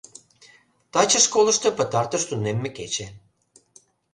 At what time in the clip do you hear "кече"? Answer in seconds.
2.77-3.07